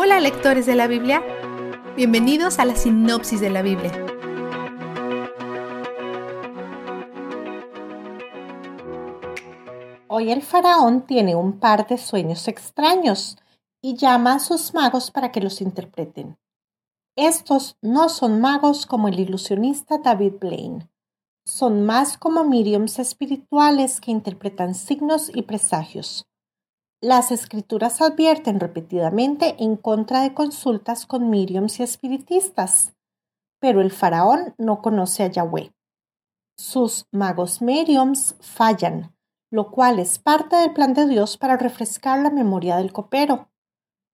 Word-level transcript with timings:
Hola 0.00 0.20
lectores 0.20 0.64
de 0.64 0.76
la 0.76 0.86
Biblia, 0.86 1.24
bienvenidos 1.96 2.60
a 2.60 2.64
la 2.64 2.76
sinopsis 2.76 3.40
de 3.40 3.50
la 3.50 3.62
Biblia. 3.62 3.90
Hoy 10.06 10.30
el 10.30 10.42
faraón 10.42 11.04
tiene 11.04 11.34
un 11.34 11.58
par 11.58 11.88
de 11.88 11.98
sueños 11.98 12.46
extraños 12.46 13.38
y 13.82 13.96
llama 13.96 14.34
a 14.34 14.38
sus 14.38 14.72
magos 14.72 15.10
para 15.10 15.32
que 15.32 15.40
los 15.40 15.60
interpreten. 15.60 16.38
Estos 17.16 17.76
no 17.82 18.08
son 18.08 18.40
magos 18.40 18.86
como 18.86 19.08
el 19.08 19.18
ilusionista 19.18 19.98
David 19.98 20.34
Blaine, 20.38 20.88
son 21.44 21.84
más 21.84 22.16
como 22.16 22.44
mediums 22.44 23.00
espirituales 23.00 24.00
que 24.00 24.12
interpretan 24.12 24.76
signos 24.76 25.28
y 25.34 25.42
presagios. 25.42 26.24
Las 27.00 27.30
escrituras 27.30 28.00
advierten 28.00 28.58
repetidamente 28.58 29.54
en 29.60 29.76
contra 29.76 30.22
de 30.22 30.34
consultas 30.34 31.06
con 31.06 31.30
mediums 31.30 31.78
y 31.78 31.84
espiritistas, 31.84 32.92
pero 33.60 33.80
el 33.80 33.92
faraón 33.92 34.54
no 34.58 34.82
conoce 34.82 35.22
a 35.22 35.28
Yahweh. 35.28 35.72
Sus 36.56 37.06
magos 37.12 37.62
mediums 37.62 38.34
fallan, 38.40 39.14
lo 39.48 39.70
cual 39.70 40.00
es 40.00 40.18
parte 40.18 40.56
del 40.56 40.72
plan 40.72 40.92
de 40.92 41.06
Dios 41.06 41.38
para 41.38 41.56
refrescar 41.56 42.18
la 42.18 42.30
memoria 42.30 42.76
del 42.78 42.92
copero. 42.92 43.48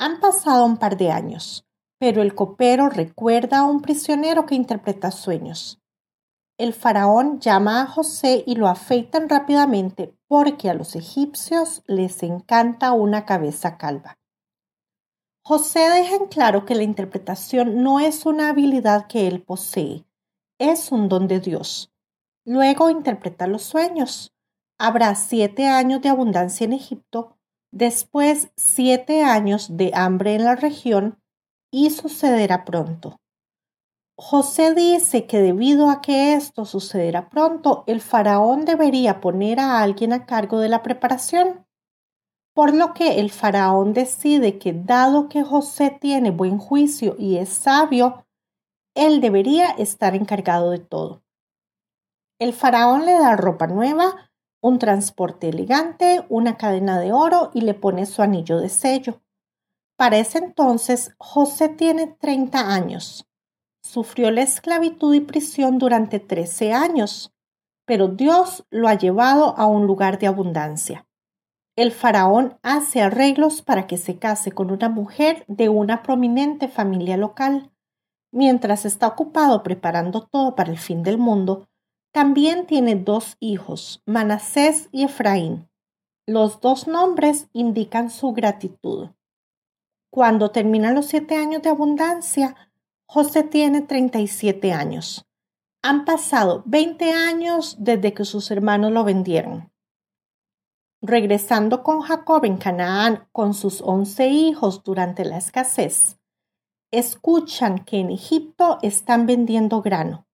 Han 0.00 0.18
pasado 0.18 0.64
un 0.64 0.76
par 0.76 0.96
de 0.96 1.12
años, 1.12 1.64
pero 2.00 2.20
el 2.20 2.34
copero 2.34 2.88
recuerda 2.88 3.60
a 3.60 3.64
un 3.64 3.80
prisionero 3.80 4.44
que 4.44 4.56
interpreta 4.56 5.12
sueños 5.12 5.81
el 6.58 6.74
faraón 6.74 7.40
llama 7.40 7.82
a 7.82 7.86
José 7.86 8.44
y 8.46 8.56
lo 8.56 8.68
afeitan 8.68 9.28
rápidamente 9.28 10.14
porque 10.28 10.70
a 10.70 10.74
los 10.74 10.94
egipcios 10.96 11.82
les 11.86 12.22
encanta 12.22 12.92
una 12.92 13.24
cabeza 13.24 13.78
calva. 13.78 14.18
José 15.44 15.80
deja 15.90 16.16
en 16.16 16.26
claro 16.26 16.64
que 16.64 16.74
la 16.74 16.84
interpretación 16.84 17.82
no 17.82 17.98
es 17.98 18.26
una 18.26 18.50
habilidad 18.50 19.08
que 19.08 19.26
él 19.26 19.42
posee, 19.42 20.04
es 20.58 20.92
un 20.92 21.08
don 21.08 21.26
de 21.26 21.40
Dios. 21.40 21.92
Luego 22.44 22.90
interpreta 22.90 23.46
los 23.46 23.62
sueños. 23.62 24.32
Habrá 24.78 25.14
siete 25.14 25.66
años 25.66 26.00
de 26.02 26.10
abundancia 26.10 26.64
en 26.64 26.72
Egipto, 26.72 27.36
después 27.72 28.52
siete 28.56 29.24
años 29.24 29.76
de 29.76 29.92
hambre 29.94 30.34
en 30.34 30.44
la 30.44 30.54
región 30.54 31.18
y 31.72 31.90
sucederá 31.90 32.64
pronto. 32.64 33.21
José 34.24 34.72
dice 34.72 35.26
que 35.26 35.42
debido 35.42 35.90
a 35.90 36.00
que 36.00 36.34
esto 36.34 36.64
sucederá 36.64 37.28
pronto, 37.28 37.82
el 37.88 38.00
faraón 38.00 38.64
debería 38.64 39.20
poner 39.20 39.58
a 39.58 39.80
alguien 39.80 40.12
a 40.12 40.26
cargo 40.26 40.60
de 40.60 40.68
la 40.68 40.84
preparación. 40.84 41.66
Por 42.54 42.72
lo 42.72 42.94
que 42.94 43.18
el 43.18 43.32
faraón 43.32 43.92
decide 43.92 44.60
que 44.60 44.72
dado 44.72 45.28
que 45.28 45.42
José 45.42 45.98
tiene 46.00 46.30
buen 46.30 46.58
juicio 46.58 47.16
y 47.18 47.36
es 47.36 47.48
sabio, 47.48 48.24
él 48.94 49.20
debería 49.20 49.70
estar 49.70 50.14
encargado 50.14 50.70
de 50.70 50.78
todo. 50.78 51.24
El 52.38 52.52
faraón 52.52 53.04
le 53.04 53.14
da 53.14 53.34
ropa 53.34 53.66
nueva, 53.66 54.30
un 54.62 54.78
transporte 54.78 55.48
elegante, 55.48 56.24
una 56.28 56.56
cadena 56.56 57.00
de 57.00 57.12
oro 57.12 57.50
y 57.54 57.62
le 57.62 57.74
pone 57.74 58.06
su 58.06 58.22
anillo 58.22 58.60
de 58.60 58.68
sello. 58.68 59.20
Para 59.96 60.18
ese 60.18 60.38
entonces, 60.38 61.12
José 61.18 61.70
tiene 61.70 62.06
30 62.06 62.72
años. 62.72 63.26
Sufrió 63.92 64.30
la 64.30 64.40
esclavitud 64.40 65.12
y 65.12 65.20
prisión 65.20 65.76
durante 65.76 66.18
trece 66.18 66.72
años, 66.72 67.34
pero 67.84 68.08
Dios 68.08 68.64
lo 68.70 68.88
ha 68.88 68.94
llevado 68.94 69.54
a 69.58 69.66
un 69.66 69.86
lugar 69.86 70.18
de 70.18 70.26
abundancia. 70.26 71.06
El 71.76 71.92
faraón 71.92 72.58
hace 72.62 73.02
arreglos 73.02 73.60
para 73.60 73.86
que 73.86 73.98
se 73.98 74.18
case 74.18 74.50
con 74.50 74.70
una 74.70 74.88
mujer 74.88 75.44
de 75.46 75.68
una 75.68 76.02
prominente 76.02 76.68
familia 76.68 77.18
local. 77.18 77.70
Mientras 78.32 78.86
está 78.86 79.08
ocupado 79.08 79.62
preparando 79.62 80.22
todo 80.22 80.54
para 80.54 80.70
el 80.70 80.78
fin 80.78 81.02
del 81.02 81.18
mundo, 81.18 81.68
también 82.12 82.64
tiene 82.64 82.94
dos 82.94 83.36
hijos, 83.40 84.02
Manasés 84.06 84.88
y 84.90 85.04
Efraín. 85.04 85.68
Los 86.26 86.62
dos 86.62 86.88
nombres 86.88 87.50
indican 87.52 88.08
su 88.08 88.32
gratitud. 88.32 89.10
Cuando 90.10 90.50
terminan 90.50 90.94
los 90.94 91.04
siete 91.04 91.36
años 91.36 91.60
de 91.60 91.68
abundancia, 91.68 92.71
José 93.14 93.42
tiene 93.42 93.82
37 93.82 94.72
años. 94.72 95.26
Han 95.82 96.06
pasado 96.06 96.62
20 96.64 97.12
años 97.12 97.76
desde 97.78 98.14
que 98.14 98.24
sus 98.24 98.50
hermanos 98.50 98.90
lo 98.90 99.04
vendieron. 99.04 99.70
Regresando 101.02 101.82
con 101.82 102.00
Jacob 102.00 102.46
en 102.46 102.56
Canaán 102.56 103.28
con 103.30 103.52
sus 103.52 103.82
11 103.82 104.28
hijos 104.28 104.82
durante 104.82 105.26
la 105.26 105.36
escasez, 105.36 106.20
escuchan 106.90 107.84
que 107.84 107.98
en 107.98 108.08
Egipto 108.12 108.78
están 108.80 109.26
vendiendo 109.26 109.82
grano. 109.82 110.26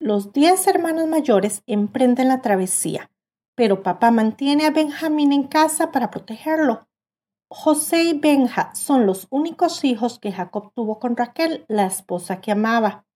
Los 0.00 0.32
10 0.32 0.66
hermanos 0.66 1.08
mayores 1.08 1.62
emprenden 1.66 2.28
la 2.28 2.40
travesía, 2.40 3.10
pero 3.54 3.82
papá 3.82 4.10
mantiene 4.10 4.64
a 4.64 4.70
Benjamín 4.70 5.30
en 5.30 5.42
casa 5.42 5.92
para 5.92 6.10
protegerlo. 6.10 6.87
José 7.50 8.04
y 8.04 8.12
Benja 8.12 8.74
son 8.74 9.06
los 9.06 9.26
únicos 9.30 9.82
hijos 9.82 10.18
que 10.18 10.32
Jacob 10.32 10.70
tuvo 10.74 10.98
con 10.98 11.16
Raquel, 11.16 11.64
la 11.66 11.86
esposa 11.86 12.42
que 12.42 12.52
amaba. 12.52 13.06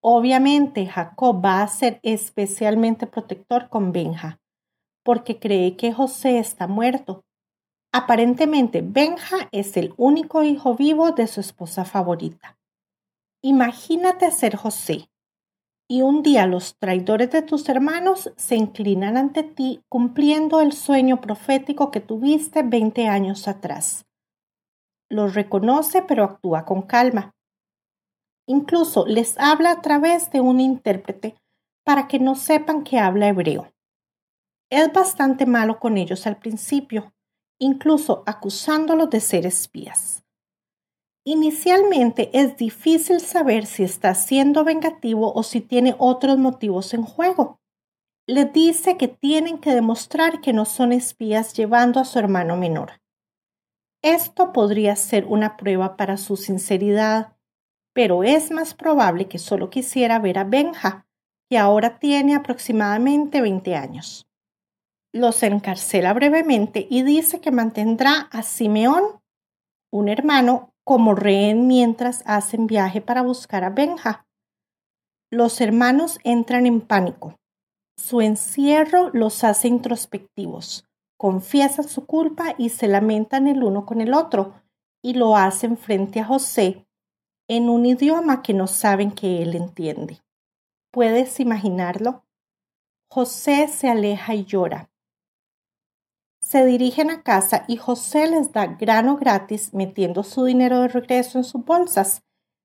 Obviamente 0.00 0.86
Jacob 0.86 1.44
va 1.44 1.62
a 1.62 1.68
ser 1.68 2.00
especialmente 2.02 3.06
protector 3.06 3.68
con 3.68 3.92
Benja, 3.92 4.40
porque 5.04 5.38
cree 5.38 5.76
que 5.76 5.92
José 5.92 6.40
está 6.40 6.66
muerto. 6.66 7.24
Aparentemente 7.92 8.82
Benja 8.82 9.48
es 9.52 9.76
el 9.76 9.94
único 9.96 10.42
hijo 10.42 10.74
vivo 10.74 11.12
de 11.12 11.28
su 11.28 11.40
esposa 11.40 11.84
favorita. 11.84 12.58
Imagínate 13.42 14.32
ser 14.32 14.56
José, 14.56 15.08
y 15.92 16.00
un 16.00 16.22
día 16.22 16.46
los 16.46 16.78
traidores 16.78 17.30
de 17.32 17.42
tus 17.42 17.68
hermanos 17.68 18.32
se 18.38 18.56
inclinan 18.56 19.18
ante 19.18 19.42
ti 19.42 19.82
cumpliendo 19.90 20.62
el 20.62 20.72
sueño 20.72 21.20
profético 21.20 21.90
que 21.90 22.00
tuviste 22.00 22.62
veinte 22.62 23.08
años 23.08 23.46
atrás. 23.46 24.06
Los 25.10 25.34
reconoce 25.34 26.00
pero 26.00 26.24
actúa 26.24 26.64
con 26.64 26.80
calma. 26.80 27.34
Incluso 28.46 29.04
les 29.06 29.36
habla 29.36 29.70
a 29.70 29.82
través 29.82 30.30
de 30.30 30.40
un 30.40 30.60
intérprete 30.60 31.36
para 31.84 32.08
que 32.08 32.18
no 32.18 32.36
sepan 32.36 32.84
que 32.84 32.98
habla 32.98 33.28
hebreo. 33.28 33.70
Es 34.70 34.90
bastante 34.94 35.44
malo 35.44 35.78
con 35.78 35.98
ellos 35.98 36.26
al 36.26 36.38
principio, 36.38 37.12
incluso 37.58 38.22
acusándolos 38.24 39.10
de 39.10 39.20
ser 39.20 39.44
espías. 39.44 40.21
Inicialmente 41.24 42.30
es 42.32 42.56
difícil 42.56 43.20
saber 43.20 43.66
si 43.66 43.84
está 43.84 44.14
siendo 44.14 44.64
vengativo 44.64 45.32
o 45.32 45.44
si 45.44 45.60
tiene 45.60 45.94
otros 45.98 46.36
motivos 46.38 46.94
en 46.94 47.04
juego. 47.04 47.60
Le 48.26 48.44
dice 48.44 48.96
que 48.96 49.06
tienen 49.06 49.58
que 49.58 49.72
demostrar 49.72 50.40
que 50.40 50.52
no 50.52 50.64
son 50.64 50.92
espías 50.92 51.54
llevando 51.54 52.00
a 52.00 52.04
su 52.04 52.18
hermano 52.18 52.56
menor. 52.56 53.00
Esto 54.02 54.52
podría 54.52 54.96
ser 54.96 55.26
una 55.26 55.56
prueba 55.56 55.96
para 55.96 56.16
su 56.16 56.36
sinceridad, 56.36 57.36
pero 57.94 58.24
es 58.24 58.50
más 58.50 58.74
probable 58.74 59.28
que 59.28 59.38
solo 59.38 59.70
quisiera 59.70 60.18
ver 60.18 60.38
a 60.38 60.44
Benja, 60.44 61.06
que 61.48 61.56
ahora 61.56 62.00
tiene 62.00 62.34
aproximadamente 62.34 63.40
20 63.40 63.76
años. 63.76 64.26
Los 65.12 65.42
encarcela 65.44 66.12
brevemente 66.14 66.86
y 66.90 67.02
dice 67.02 67.40
que 67.40 67.52
mantendrá 67.52 68.28
a 68.32 68.42
Simeón, 68.42 69.20
un 69.92 70.08
hermano, 70.08 70.71
como 70.84 71.14
rehén 71.14 71.66
mientras 71.66 72.22
hacen 72.26 72.66
viaje 72.66 73.00
para 73.00 73.22
buscar 73.22 73.64
a 73.64 73.70
Benja. 73.70 74.26
Los 75.30 75.60
hermanos 75.60 76.18
entran 76.24 76.66
en 76.66 76.80
pánico. 76.80 77.36
Su 77.96 78.20
encierro 78.20 79.10
los 79.12 79.44
hace 79.44 79.68
introspectivos, 79.68 80.84
confiesan 81.16 81.88
su 81.88 82.06
culpa 82.06 82.54
y 82.58 82.70
se 82.70 82.88
lamentan 82.88 83.46
el 83.46 83.62
uno 83.62 83.86
con 83.86 84.00
el 84.00 84.14
otro, 84.14 84.54
y 85.02 85.14
lo 85.14 85.36
hacen 85.36 85.76
frente 85.76 86.20
a 86.20 86.24
José 86.24 86.86
en 87.48 87.68
un 87.68 87.86
idioma 87.86 88.42
que 88.42 88.54
no 88.54 88.66
saben 88.66 89.10
que 89.10 89.42
él 89.42 89.54
entiende. 89.54 90.20
¿Puedes 90.92 91.40
imaginarlo? 91.40 92.24
José 93.10 93.68
se 93.68 93.88
aleja 93.88 94.34
y 94.34 94.44
llora 94.44 94.91
se 96.42 96.66
dirigen 96.66 97.08
a 97.08 97.22
casa 97.22 97.64
y 97.68 97.76
José 97.76 98.26
les 98.26 98.52
da 98.52 98.66
grano 98.66 99.16
gratis 99.16 99.72
metiendo 99.72 100.24
su 100.24 100.44
dinero 100.44 100.80
de 100.80 100.88
regreso 100.88 101.38
en 101.38 101.44
sus 101.44 101.64
bolsas 101.64 102.24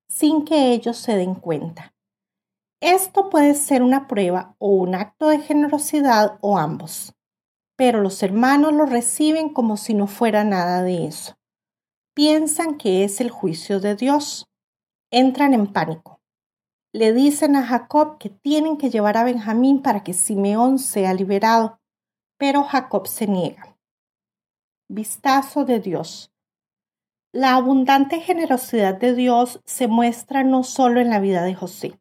sin 0.09 0.45
que 0.45 0.71
ellos 0.71 0.97
se 0.97 1.15
den 1.15 1.35
cuenta. 1.35 1.93
Esto 2.81 3.29
puede 3.29 3.53
ser 3.53 3.83
una 3.83 4.07
prueba 4.07 4.55
o 4.57 4.69
un 4.69 4.95
acto 4.95 5.29
de 5.29 5.39
generosidad 5.39 6.39
o 6.41 6.57
ambos, 6.57 7.13
pero 7.75 8.01
los 8.01 8.23
hermanos 8.23 8.73
lo 8.73 8.85
reciben 8.85 9.49
como 9.49 9.77
si 9.77 9.93
no 9.93 10.07
fuera 10.07 10.43
nada 10.43 10.81
de 10.81 11.05
eso. 11.05 11.35
Piensan 12.15 12.77
que 12.77 13.03
es 13.03 13.21
el 13.21 13.29
juicio 13.29 13.79
de 13.79 13.95
Dios. 13.95 14.47
Entran 15.11 15.53
en 15.53 15.67
pánico. 15.67 16.19
Le 16.93 17.13
dicen 17.13 17.55
a 17.55 17.65
Jacob 17.65 18.17
que 18.17 18.29
tienen 18.29 18.77
que 18.77 18.89
llevar 18.89 19.17
a 19.17 19.23
Benjamín 19.23 19.83
para 19.83 20.03
que 20.03 20.13
Simeón 20.13 20.79
sea 20.79 21.13
liberado 21.13 21.79
pero 22.37 22.63
Jacob 22.63 23.07
se 23.07 23.27
niega. 23.27 23.66
Vistazo 24.89 25.65
de 25.65 25.81
Dios. 25.81 26.31
La 27.33 27.55
abundante 27.55 28.21
generosidad 28.21 28.95
de 28.95 29.13
Dios 29.13 29.59
se 29.65 29.89
muestra 29.89 30.45
no 30.45 30.63
solo 30.63 31.01
en 31.01 31.09
la 31.09 31.19
vida 31.19 31.43
de 31.43 31.55
José, 31.55 31.99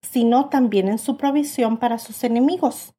sino 0.00 0.48
también 0.48 0.86
en 0.86 0.98
su 0.98 1.16
provisión 1.16 1.76
para 1.78 1.98
sus 1.98 2.22
enemigos. 2.22 2.94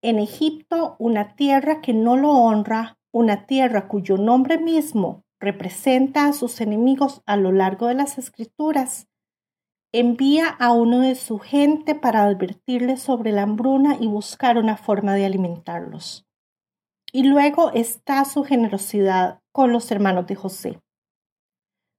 En 0.00 0.18
Egipto, 0.18 0.96
una 0.98 1.36
tierra 1.36 1.82
que 1.82 1.92
no 1.92 2.16
lo 2.16 2.30
honra, 2.30 2.96
una 3.12 3.44
tierra 3.44 3.86
cuyo 3.86 4.16
nombre 4.16 4.56
mismo 4.56 5.24
representa 5.38 6.26
a 6.26 6.32
sus 6.32 6.62
enemigos 6.62 7.20
a 7.26 7.36
lo 7.36 7.52
largo 7.52 7.88
de 7.88 7.94
las 7.96 8.16
escrituras, 8.16 9.08
envía 9.92 10.48
a 10.48 10.72
uno 10.72 11.00
de 11.00 11.16
su 11.16 11.38
gente 11.38 11.94
para 11.94 12.22
advertirles 12.22 13.02
sobre 13.02 13.30
la 13.30 13.42
hambruna 13.42 13.98
y 14.00 14.06
buscar 14.06 14.56
una 14.56 14.78
forma 14.78 15.12
de 15.12 15.26
alimentarlos. 15.26 16.26
Y 17.12 17.24
luego 17.24 17.70
está 17.72 18.24
su 18.24 18.42
generosidad 18.42 19.40
con 19.52 19.70
los 19.70 19.90
hermanos 19.90 20.26
de 20.26 20.34
José. 20.34 20.80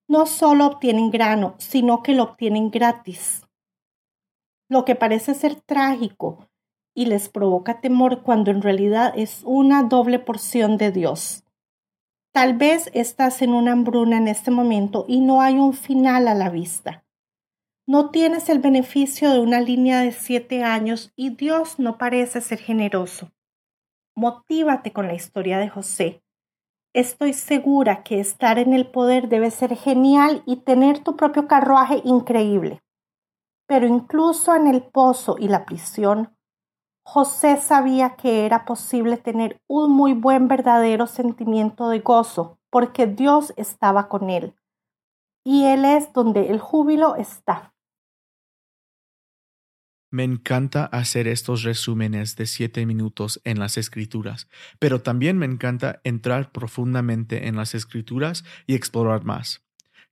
No 0.08 0.26
solo 0.26 0.66
obtienen 0.66 1.12
grano, 1.12 1.56
sino 1.60 2.02
que 2.02 2.14
lo 2.14 2.24
obtienen 2.24 2.72
gratis. 2.72 3.46
Lo 4.70 4.86
que 4.86 4.96
parece 4.96 5.36
ser 5.36 5.62
trágico 5.62 6.50
y 6.96 7.06
les 7.06 7.30
provoca 7.30 7.80
temor 7.80 8.24
cuando 8.24 8.52
en 8.52 8.62
realidad 8.62 9.14
es 9.16 9.42
una 9.46 9.84
doble 9.84 10.20
porción 10.20 10.78
de 10.78 10.92
Dios. 10.92 11.44
Tal 12.32 12.58
vez 12.58 12.90
estás 12.94 13.44
en 13.44 13.54
una 13.54 13.74
hambruna 13.74 14.18
en 14.18 14.28
este 14.28 14.50
momento 14.50 15.06
y 15.08 15.22
no 15.22 15.42
hay 15.42 15.60
un 15.60 15.74
final 15.74 16.28
a 16.28 16.34
la 16.34 16.50
vista. 16.50 17.06
No 17.86 18.10
tienes 18.10 18.50
el 18.50 18.60
beneficio 18.60 19.32
de 19.32 19.40
una 19.40 19.60
línea 19.62 20.02
de 20.02 20.12
siete 20.12 20.64
años 20.64 21.12
y 21.16 21.36
Dios 21.36 21.78
no 21.78 21.98
parece 22.00 22.42
ser 22.42 22.58
generoso. 22.58 23.32
Motívate 24.16 24.94
con 24.94 25.08
la 25.08 25.16
historia 25.16 25.58
de 25.58 25.70
José. 25.70 26.24
Estoy 26.94 27.34
segura 27.34 28.04
que 28.04 28.20
estar 28.20 28.60
en 28.60 28.74
el 28.74 28.86
poder 28.86 29.28
debe 29.28 29.50
ser 29.50 29.76
genial 29.76 30.44
y 30.46 30.58
tener 30.58 31.00
tu 31.00 31.16
propio 31.16 31.48
carruaje 31.48 32.00
increíble. 32.06 32.84
Pero 33.66 33.88
incluso 33.88 34.54
en 34.54 34.68
el 34.68 34.84
pozo 34.84 35.38
y 35.40 35.48
la 35.48 35.66
prisión, 35.66 36.38
José 37.04 37.58
sabía 37.58 38.16
que 38.16 38.46
era 38.46 38.66
posible 38.66 39.18
tener 39.18 39.60
un 39.68 39.92
muy 39.92 40.14
buen 40.14 40.48
verdadero 40.48 41.08
sentimiento 41.08 41.90
de 41.90 42.00
gozo, 42.00 42.60
porque 42.70 43.08
Dios 43.08 43.52
estaba 43.58 44.10
con 44.10 44.30
él. 44.30 44.56
Y 45.44 45.66
él 45.66 45.86
es 45.86 46.14
donde 46.14 46.52
el 46.52 46.60
júbilo 46.60 47.16
está. 47.16 47.73
Me 50.14 50.24
encanta 50.24 50.86
hacer 50.86 51.28
estos 51.28 51.64
resúmenes 51.64 52.36
de 52.36 52.46
siete 52.46 52.86
minutos 52.86 53.42
en 53.46 53.58
las 53.58 53.80
escrituras, 53.80 54.48
pero 54.78 55.02
también 55.02 55.40
me 55.40 55.48
encanta 55.48 56.02
entrar 56.04 56.52
profundamente 56.52 57.48
en 57.48 57.56
las 57.56 57.74
escrituras 57.74 58.46
y 58.68 58.76
explorar 58.76 59.24
más. 59.24 59.64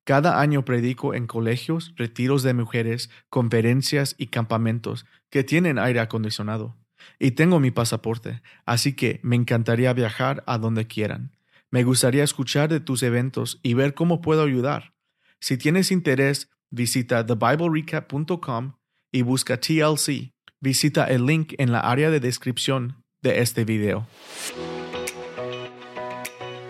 Cada 0.04 0.42
año 0.42 0.66
predico 0.66 1.14
en 1.14 1.28
colegios, 1.28 1.94
retiros 1.98 2.42
de 2.42 2.56
mujeres, 2.56 3.12
conferencias 3.30 4.16
y 4.18 4.28
campamentos 4.28 5.06
que 5.30 5.44
tienen 5.44 5.78
aire 5.78 6.00
acondicionado. 6.00 6.76
Y 7.20 7.34
tengo 7.34 7.60
mi 7.60 7.70
pasaporte, 7.70 8.42
así 8.66 8.94
que 8.94 9.20
me 9.22 9.36
encantaría 9.36 9.94
viajar 9.94 10.44
a 10.48 10.58
donde 10.58 10.88
quieran. 10.88 11.38
Me 11.70 11.84
gustaría 11.84 12.24
escuchar 12.24 12.70
de 12.70 12.80
tus 12.80 13.04
eventos 13.04 13.60
y 13.62 13.76
ver 13.76 13.94
cómo 13.94 14.20
puedo 14.20 14.42
ayudar. 14.42 14.96
Si 15.40 15.60
tienes 15.60 15.92
interés, 15.92 16.50
visita 16.72 17.24
thebiblerecap.com 17.24 18.81
y 19.12 19.22
busca 19.24 19.58
TLC. 19.58 20.32
Visita 20.60 21.06
el 21.06 21.26
link 21.26 21.54
en 21.58 21.72
la 21.72 21.80
área 21.80 22.10
de 22.10 22.20
descripción 22.20 23.04
de 23.22 23.42
este 23.42 23.66
video. 23.66 24.08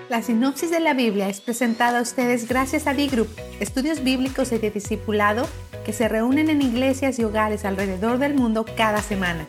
La 0.10 0.22
sinopsis 0.22 0.70
de 0.72 0.82
la 0.82 0.94
Biblia 0.94 1.30
es 1.30 1.40
presentada 1.40 2.00
a 2.00 2.02
ustedes 2.02 2.48
gracias 2.48 2.86
a 2.86 2.94
B-Group, 2.94 3.30
estudios 3.62 4.04
bíblicos 4.04 4.52
y 4.52 4.58
de 4.58 4.70
discipulado 4.70 5.48
que 5.86 5.94
se 5.94 6.10
reúnen 6.10 6.50
en 6.50 6.62
iglesias 6.62 7.18
y 7.20 7.24
hogares 7.24 7.64
alrededor 7.64 8.18
del 8.18 8.34
mundo 8.34 8.66
cada 8.76 9.02
semana. 9.02 9.48